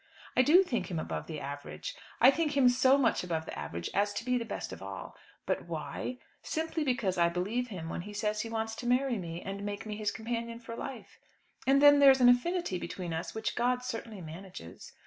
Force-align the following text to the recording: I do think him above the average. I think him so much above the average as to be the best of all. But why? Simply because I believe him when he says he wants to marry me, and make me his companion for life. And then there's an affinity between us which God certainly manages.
I 0.35 0.41
do 0.41 0.63
think 0.63 0.89
him 0.89 0.97
above 0.97 1.27
the 1.27 1.39
average. 1.39 1.93
I 2.19 2.31
think 2.31 2.57
him 2.57 2.67
so 2.69 2.97
much 2.97 3.23
above 3.23 3.45
the 3.45 3.55
average 3.55 3.87
as 3.93 4.13
to 4.13 4.25
be 4.25 4.35
the 4.35 4.43
best 4.45 4.73
of 4.73 4.81
all. 4.81 5.15
But 5.45 5.67
why? 5.67 6.17
Simply 6.41 6.83
because 6.83 7.19
I 7.19 7.29
believe 7.29 7.67
him 7.67 7.87
when 7.87 8.01
he 8.01 8.11
says 8.13 8.41
he 8.41 8.49
wants 8.49 8.73
to 8.77 8.87
marry 8.87 9.19
me, 9.19 9.43
and 9.43 9.63
make 9.63 9.85
me 9.85 9.95
his 9.95 10.09
companion 10.09 10.57
for 10.59 10.75
life. 10.75 11.19
And 11.67 11.83
then 11.83 11.99
there's 11.99 12.19
an 12.19 12.29
affinity 12.29 12.79
between 12.79 13.13
us 13.13 13.35
which 13.35 13.55
God 13.55 13.83
certainly 13.83 14.21
manages. 14.21 14.91